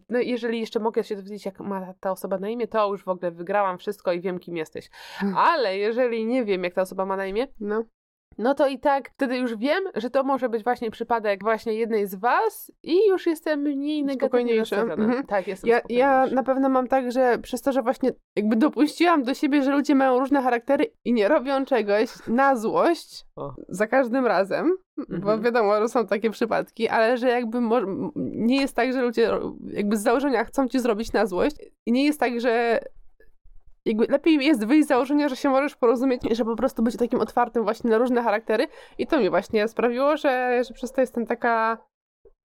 [0.09, 3.09] no jeżeli jeszcze mogę się dowiedzieć, jak ma ta osoba na imię, to już w
[3.09, 4.91] ogóle wygrałam wszystko i wiem, kim jesteś.
[4.91, 5.39] Hmm.
[5.39, 7.83] Ale jeżeli nie wiem, jak ta osoba ma na imię, No.
[8.39, 12.07] no to i tak wtedy już wiem, że to może być właśnie przypadek właśnie jednej
[12.07, 14.77] z was i już jestem mniej negatywnie Spokojniejsza.
[14.77, 15.05] nastawiona.
[15.09, 15.27] Mhm.
[15.27, 19.23] Tak, jestem Ja, ja na pewno mam tak, że przez to, że właśnie jakby dopuściłam
[19.23, 23.55] do siebie, że ludzie mają różne charaktery i nie robią czegoś na złość O.
[23.69, 24.77] za każdym razem,
[25.09, 25.43] bo Mhm.
[25.43, 27.59] wiadomo, że są takie przypadki, ale że jakby
[28.17, 29.31] nie jest tak, że ludzie
[29.67, 31.57] jakby z założenia chcą ci zrobić na złość
[31.87, 32.81] i nie jest tak, że
[33.87, 36.97] jakby lepiej jest wyjść z założenia, że się możesz porozumieć i że po prostu być
[36.97, 38.67] takim otwartym właśnie na różne charaktery.
[38.99, 41.79] I to mi właśnie sprawiło, że, że przez to jestem taka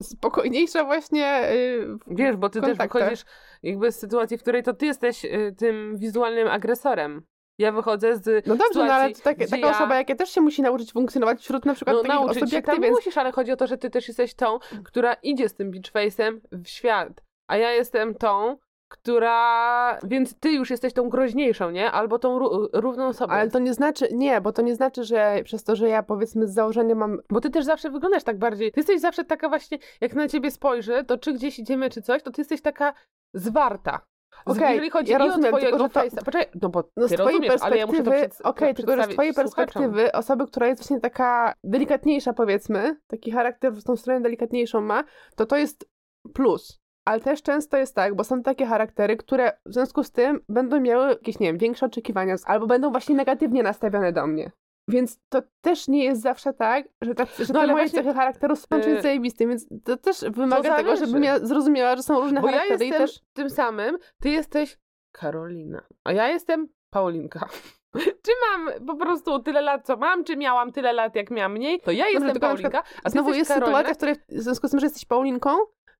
[0.02, 3.24] spokojniejsza właśnie yy, Wiesz, bo ty też wychodzisz
[3.62, 7.22] jakby z sytuacji, w której to ty jesteś y, tym wizualnym agresorem.
[7.58, 10.40] Ja wychodzę z No dobrze, no ale tak, taka ja- osoba jak ja też się
[10.40, 13.18] musi nauczyć funkcjonować wśród na przykład no, takich nauczyć osób się jak ty, więc musisz,
[13.18, 16.40] ale chodzi o to, że ty też jesteś tą, która idzie z tym beach face'em
[16.52, 18.56] w świat, a ja jestem tą,
[18.92, 19.98] która...
[20.02, 21.90] Więc ty już jesteś tą groźniejszą, nie?
[21.90, 23.32] Albo tą ró- równą osobą.
[23.32, 26.46] ale to nie znaczy, nie, bo to nie znaczy, że przez to, że ja powiedzmy
[26.46, 28.72] z założenia mam Bo ty też zawsze wyglądasz tak bardziej.
[28.72, 32.22] Ty jesteś zawsze taka właśnie, jak na ciebie spojrzy, to czy gdzieś idziemy, czy coś,
[32.22, 32.92] to ty jesteś taka
[33.34, 34.00] zwarta.
[34.46, 36.24] Okej, jeżeli chodzi ja i o rozumiem, twojego tylko że to-.
[36.24, 38.96] Poczekaj, no bo No z twojej rozumiesz, ale ja muszę to perspektywy, przed, okej, tylko
[38.96, 39.54] że z twojej słuchaczom.
[39.56, 45.04] perspektywy osoby, która jest właśnie taka delikatniejsza powiedzmy, taki charakter w tą stronę delikatniejszą ma,
[45.36, 45.88] to to jest
[46.34, 46.81] plus.
[47.04, 50.80] Ale też często jest tak, bo są takie charaktery, które w związku z tym będą
[50.80, 54.50] miały jakieś, nie wiem, większe oczekiwania, albo będą właśnie negatywnie nastawione do mnie.
[54.88, 58.14] Więc to też nie jest zawsze tak, że, tak, że No, te moje właśnie, cechy
[58.14, 61.06] charakteru są yy, czymś zajebistym, więc to też wymaga tego, zależy.
[61.06, 63.20] żebym ja zrozumiała, że są różne Bo ja charaktery jestem i też...
[63.32, 64.78] tym samym, ty jesteś
[65.12, 67.48] Karolina, a ja jestem Paulinka.
[68.24, 71.80] Czy mam po prostu tyle lat, co mam, czy miałam tyle lat, jak miałam mniej,
[71.80, 73.66] to ja jestem przykład Paulinka, a ty Znowu jest Karolina.
[73.78, 75.50] sytuacja, w której w związku z tym, że jesteś Paulinką,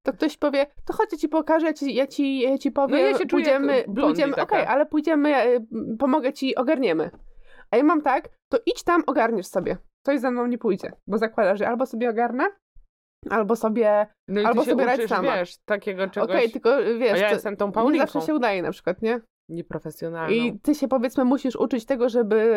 [0.03, 2.91] to ktoś powie, to chodź, ja ci pokażę, ja ci, ja ci, ja ci powiem,
[3.01, 5.61] No ja się pójdziemy, pójdziemy, okej, ale pójdziemy, e,
[5.99, 7.11] pomogę ci, ogarniemy.
[7.71, 9.77] A ja mam tak, to idź tam, ogarniesz sobie.
[10.05, 12.45] Ktoś ze mną nie pójdzie, bo zakłada, że albo sobie ogarnę,
[13.31, 15.37] albo sobie, No Albo sobie radź uczysz, sama.
[15.37, 18.07] wiesz, takiego czegoś okej, tylko wiesz, A ja to jestem tą nie Paulinką.
[18.07, 19.21] zawsze się udaje na przykład, nie?
[19.53, 20.37] Nieprofesjonalną.
[20.37, 22.53] I ty się powiedzmy musisz uczyć tego, żeby,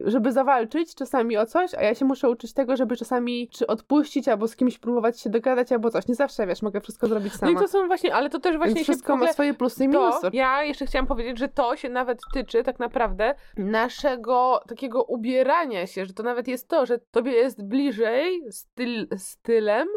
[0.00, 4.28] żeby zawalczyć czasami o coś, a ja się muszę uczyć tego, żeby czasami czy odpuścić,
[4.28, 6.08] albo z kimś próbować się dogadać, albo coś.
[6.08, 7.52] Nie zawsze, wiesz, mogę wszystko zrobić No sama.
[7.52, 10.30] i to są właśnie, ale to też właśnie Więc wszystko ma swoje plusy i minusy.
[10.32, 16.04] ja jeszcze chciałam powiedzieć, że to się nawet tyczy tak naprawdę naszego takiego ubierania się,
[16.06, 19.88] że to nawet jest to, że tobie jest bliżej styl, stylem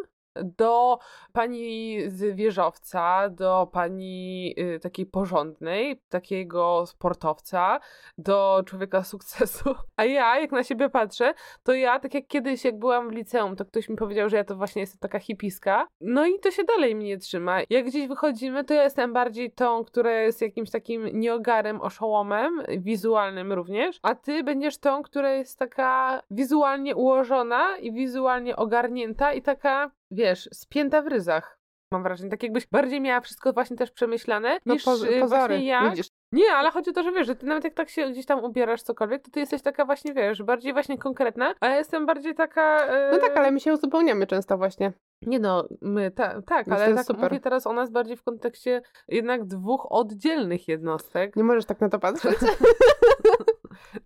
[0.44, 1.00] do
[1.34, 7.80] pani z wieżowca, do pani y, takiej porządnej, takiego sportowca,
[8.18, 9.76] do człowieka sukcesu.
[9.98, 13.56] A ja, jak na siebie patrzę, to ja, tak jak kiedyś, jak byłam w liceum,
[13.56, 15.88] to ktoś mi powiedział, że ja to właśnie jestem taka hipiska.
[16.02, 17.60] No i to się dalej mnie trzyma.
[17.70, 23.54] Jak gdzieś wychodzimy, to ja jestem bardziej tą, która jest jakimś takim nieogarem, oszołomem, wizualnym
[23.54, 29.92] również, a ty będziesz tą, która jest taka wizualnie ułożona i wizualnie ogarnięta i taka,
[30.12, 31.58] wiesz, spięta w ryzach.
[31.94, 35.48] Mam wrażenie, tak jakbyś bardziej miała wszystko właśnie też przemyślane, No niż poz- y, pozory,
[35.56, 36.08] właśnie ja, widzisz.
[36.32, 38.44] nie, ale chodzi o to, że wiesz, że ty nawet jak tak się gdzieś tam
[38.44, 42.36] ubierasz cokolwiek, to ty jesteś taka właśnie, wiesz, bardziej właśnie konkretna, a ja jestem bardziej
[42.36, 42.86] taka...
[42.88, 44.94] e, No tak, ale my się uzupełniamy często właśnie.
[45.22, 47.24] Nie no, my, ta, tak, ale tak super.
[47.24, 51.36] mówię teraz o nas bardziej w kontekście jednak dwóch oddzielnych jednostek.
[51.36, 52.38] Nie możesz tak na to patrzeć.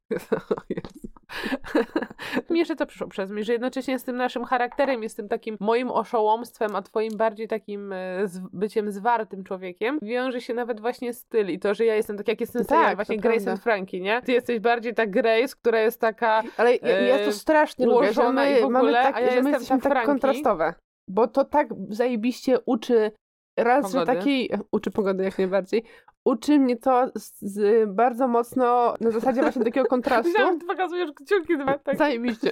[2.50, 5.58] Mi jeszcze to przyszło przez mnie, że jednocześnie z tym naszym charakterem, jest tym takim
[5.60, 11.50] moim oszołomstwem, a twoim bardziej takim e, byciem zwartym człowiekiem, wiąże się nawet właśnie styl
[11.50, 13.52] i to, że ja jestem tak jak jestem Tak, serial, to właśnie Grace prawda.
[13.52, 14.22] and Frankie, nie?
[14.22, 18.14] Ty jesteś bardziej ta Grace, która jest taka Ale ja, ja to e, strasznie lubię,
[18.14, 20.74] że my w mamy ogóle, tak, ja że my jesteśmy ta tak kontrastowe.
[21.08, 23.12] Bo to tak zajebiście uczy
[23.58, 24.18] raz, że Pogody.
[24.18, 24.50] takiej...
[24.72, 25.84] Uczy pogody jak najbardziej.
[26.26, 30.30] Uczy mnie to z, z bardzo mocno na zasadzie właśnie takiego kontrastu.
[30.32, 31.98] Myślałam, że ty pokazujesz kciuki dwa, tak.
[31.98, 32.52] Zajebiście.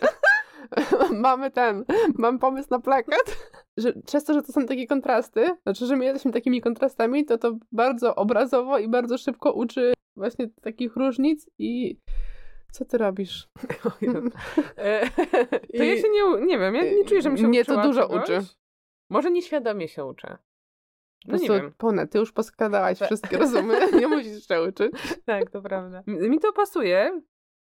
[1.12, 1.86] Mamy ten,
[2.18, 3.38] mam pomysł na plakat,
[3.78, 7.38] że przez to, że to są takie kontrasty, znaczy, że my jesteśmy takimi kontrastami, to
[7.38, 12.00] to bardzo obrazowo i bardzo szybko uczy właśnie takich różnic i
[12.72, 13.48] co ty robisz?
[14.78, 15.10] E,
[15.78, 18.02] To ja się nie, nie wiem, ja nie czuję, że mi się Mnie to dużo
[18.02, 18.24] czegoś.
[18.24, 18.40] uczy.
[19.10, 20.38] Może nieświadomie się uczę.
[21.25, 21.73] Po No nie wiem.
[21.77, 23.08] Pone, ty już poskładałaś Tak.
[23.08, 24.91] wszystkie rozumy, nie musisz jeszcze uczyć.
[25.25, 26.03] Tak, to prawda.
[26.08, 27.21] Mi to pasuje,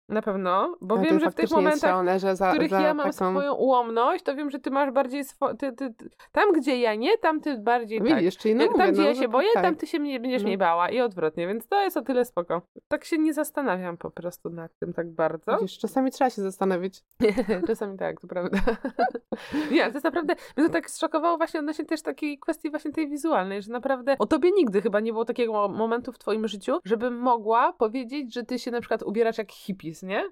[0.08, 2.80] na pewno, bo Ale wiem, że w tych momentach, szalone, że w za, których za
[2.80, 3.30] ja mam taką...
[3.30, 5.54] swoją ułomność, to wiem, że ty masz bardziej swo...
[5.54, 6.10] ty, ty, ty...
[6.32, 8.08] Tam, gdzie ja nie, tam ty bardziej tak.
[8.08, 9.62] Widzisz, czyli no mówię, tam, gdzie no, ja się boję, tak.
[9.62, 10.48] tam ty się mnie będziesz No.
[10.48, 12.62] mnie bała i odwrotnie, więc to jest o tyle spoko.
[12.88, 15.58] Tak się nie zastanawiam po prostu nad tym tak bardzo.
[15.60, 17.04] Widzisz, czasami trzeba się zastanowić.
[17.66, 18.58] Czasami tak, to prawda.
[19.70, 23.08] Nie, to jest naprawdę, mnie to tak zszokowało właśnie odnośnie też takiej kwestii właśnie tej
[23.08, 26.78] wizualnej, że naprawdę o tobie nigdy chyba nie było takiego mo- momentu w twoim życiu,
[26.84, 29.50] żebym mogła powiedzieć, że ty się na przykład ubierasz jak
[29.96, 30.30] hippies, nie?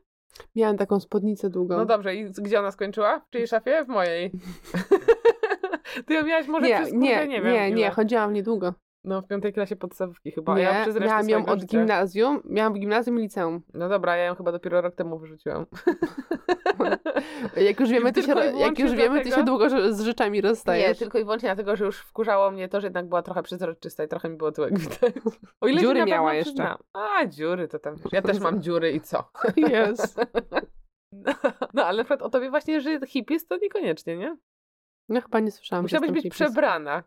[0.57, 1.77] Miałam taką spódnicę długą.
[1.77, 3.21] No dobrze, i gdzie ona skończyła?
[3.21, 3.85] W czyjej szafie?
[3.85, 4.33] W mojej.
[6.07, 7.91] Ty ją miałaś może nie, przez, nie, nie, nie, wiem, nie, ile.
[7.91, 8.75] chodziłam niedługo.
[9.05, 11.79] No w piątej klasie podstawówki chyba, Nie, ja przez resztę miałam ją od życia.
[11.79, 13.63] gimnazjum, miałam w gimnazjum i liceum.
[13.75, 15.67] No dobra, ja ją chyba dopiero rok temu wyrzuciłam.
[17.57, 20.89] Jak już wiemy, ty się, jak już wiemy, ty się długo z rzeczami rozstajesz.
[20.89, 24.05] Nie, tylko i wyłącznie dlatego, że już wkurzało mnie to, że jednak była trochę przezroczysta
[24.05, 25.13] i trochę mi było tyłek widać.
[25.61, 26.53] O ile Dziury miała jeszcze.
[26.53, 26.79] przyznam.
[26.93, 27.97] A, dziury to tam.
[28.13, 29.31] Ja też mam dziury i co?
[29.57, 30.21] Jest.
[31.75, 34.37] No, ale na przykład o tobie właśnie, że hippies to niekoniecznie, nie?
[35.09, 35.83] No chyba nie słyszałam.
[35.85, 36.35] Musiałabyś być hippies.
[36.35, 37.03] przebrana.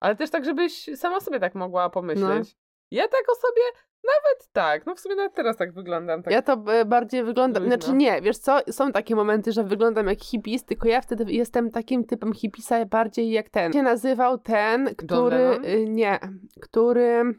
[0.00, 2.54] Ale też tak, żebyś sama sobie tak mogła pomyśleć.
[2.54, 2.60] No.
[2.90, 3.62] Ja tak o sobie
[4.04, 4.86] nawet tak.
[4.86, 6.22] No w sumie nawet teraz tak wyglądam.
[6.22, 6.32] Tak.
[6.32, 7.76] Ja to e, bardziej wyglądam, Luźno.
[7.76, 11.70] znaczy nie, wiesz co, są takie momenty, że wyglądam jak hippies, tylko ja wtedy jestem
[11.70, 13.72] takim typem hippisa bardziej jak ten.
[13.72, 16.18] się nazywał ten, który, y, nie,
[16.60, 17.34] który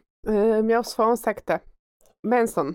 [0.60, 1.60] y, miał swoją sektę.
[2.24, 2.74] Manson.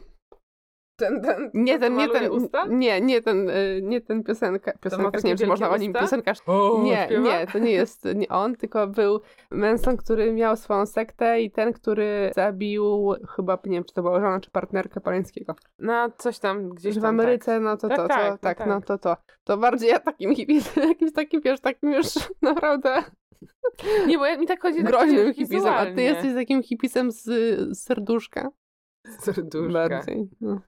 [0.96, 2.66] Ten, ten, Nie ten, nie ten, Usta?
[2.66, 5.90] nie, nie ten, y, nie ten piosenka, piosenkarz, nie wiem, czy można o wielkie nim
[5.90, 6.00] usta?
[6.00, 6.38] piosenkarz.
[6.46, 7.22] O, Nie, śpiewa?
[7.22, 11.72] nie, to nie jest nie on, tylko był Manson, który miał swoją sektę i ten,
[11.72, 15.54] który zabił chyba, nie wiem, czy to była żona, czy partnerkę Paleńskiego.
[15.78, 18.58] No, coś tam gdzieś Że w Ameryce, no to Tak, to, tak, to no tak,
[18.58, 18.66] tak.
[18.66, 19.16] no to to.
[19.44, 22.06] To bardziej ja takim hipisem, jakimś takim, wiesz, takim już
[22.42, 23.10] naprawdę Tak.
[24.06, 27.22] Nie, bo ja, mi tak chodzi tak groźnym hipisem, a ty jesteś takim hipisem z,
[27.24, 28.50] z serduszka.
[29.18, 29.72] Serduszka.
[29.72, 30.28] Bardziej.
[30.40, 30.60] No.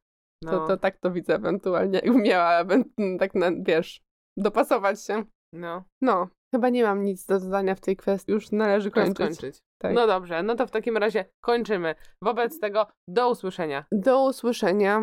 [0.45, 0.51] No.
[0.51, 4.01] To, to tak to widzę ewentualnie, jakbym miała, ewen- tak na, wiesz,
[4.37, 5.25] dopasować się.
[5.55, 5.85] no.
[6.03, 9.15] No, chyba nie mam nic do dodania w tej kwestii, już należy kończyć.
[9.17, 9.59] skończyć.
[9.83, 9.95] Tak.
[9.95, 11.95] No dobrze, no to w takim razie kończymy.
[12.25, 13.85] Wobec tego do usłyszenia.
[13.93, 15.03] Do usłyszenia.